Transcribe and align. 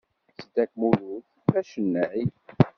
Zeddak 0.39 0.71
Mulud, 0.79 1.25
d 1.51 1.53
acennay. 1.59 2.21